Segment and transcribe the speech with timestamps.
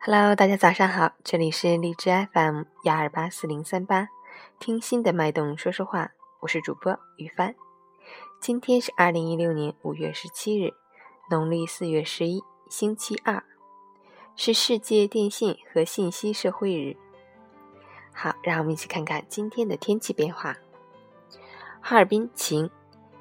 [0.00, 4.08] Hello，大家早上好，这里是荔枝 FM 幺二八四零三八，
[4.58, 7.54] 听心的脉动说说话，我是主播雨帆。
[8.40, 10.72] 今天是二零一六年五月十七日，
[11.30, 13.44] 农历四月十一，星期二，
[14.34, 16.96] 是世界电信和信息社会日。
[18.14, 20.56] 好，让我们一起看看今天的天气变化。
[21.80, 22.70] 哈尔滨晴，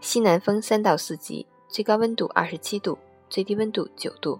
[0.00, 2.98] 西南风三到四级，最高温度二十七度，
[3.34, 4.38] 最低温度九度。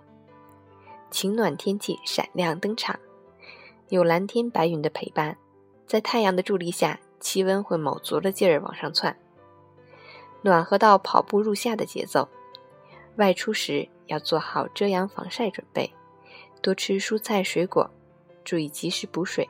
[1.11, 2.96] 晴暖天气闪亮登场，
[3.89, 5.37] 有蓝天白云的陪伴，
[5.85, 9.18] 在太阳的助力下，气温会卯足了劲儿往上窜，
[10.43, 12.29] 暖和到跑步入夏的节奏。
[13.17, 15.93] 外出时要做好遮阳防晒准备，
[16.63, 17.90] 多吃蔬菜水果，
[18.45, 19.49] 注意及时补水。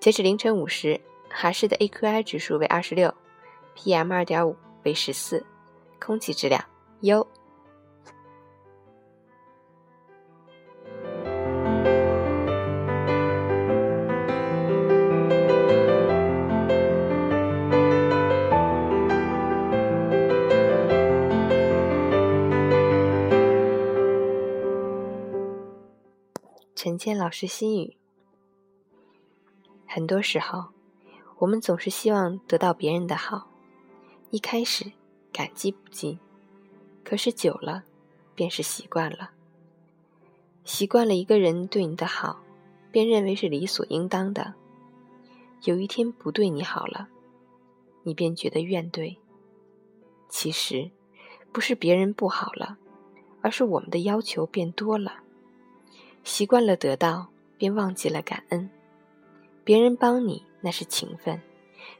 [0.00, 0.98] 截止凌晨五时，
[1.28, 3.12] 哈市的 AQI 指数为二十六
[3.76, 5.44] ，PM 二点五为十四，
[6.00, 6.64] 空气质量
[7.02, 7.28] 优。
[26.76, 27.96] 陈谦老师心语：
[29.88, 30.66] 很多时候，
[31.38, 33.48] 我们总是希望得到别人的好，
[34.30, 34.92] 一开始
[35.32, 36.18] 感激不尽，
[37.02, 37.84] 可是久了，
[38.34, 39.30] 便是习惯了。
[40.64, 42.42] 习惯了一个人对你的好，
[42.92, 44.52] 便认为是理所应当的。
[45.62, 47.08] 有一天不对你好了，
[48.02, 49.16] 你便觉得怨怼。
[50.28, 50.90] 其实，
[51.50, 52.76] 不是别人不好了，
[53.40, 55.22] 而是我们的要求变多了。
[56.26, 58.68] 习惯了得到，便忘记了感恩。
[59.62, 61.40] 别人帮你那是情分，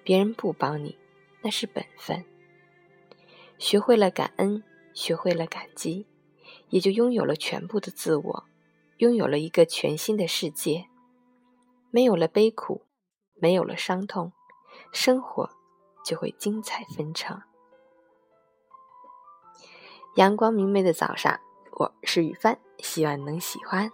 [0.02, 0.98] 别人不帮你
[1.42, 2.24] 那是本分。
[3.56, 6.08] 学会了感恩，学会了感激，
[6.70, 8.44] 也就拥有了全部的自我，
[8.96, 10.88] 拥有了一个全新的世界。
[11.92, 12.82] 没有了悲苦，
[13.36, 14.32] 没有了伤痛，
[14.92, 15.48] 生活
[16.04, 17.40] 就会精彩纷呈。
[20.16, 21.38] 阳光明媚的早上，
[21.70, 23.88] 我是雨帆，希望能喜欢。